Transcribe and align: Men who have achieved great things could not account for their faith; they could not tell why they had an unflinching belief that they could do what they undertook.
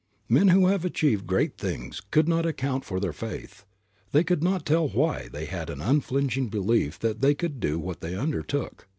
Men 0.27 0.47
who 0.47 0.65
have 0.65 0.83
achieved 0.83 1.27
great 1.27 1.59
things 1.59 2.01
could 2.09 2.27
not 2.27 2.43
account 2.43 2.83
for 2.85 2.99
their 2.99 3.13
faith; 3.13 3.65
they 4.13 4.23
could 4.23 4.41
not 4.43 4.65
tell 4.65 4.87
why 4.87 5.27
they 5.31 5.45
had 5.45 5.69
an 5.69 5.79
unflinching 5.79 6.47
belief 6.47 6.97
that 6.97 7.21
they 7.21 7.35
could 7.35 7.59
do 7.59 7.77
what 7.77 8.01
they 8.01 8.15
undertook. 8.15 8.87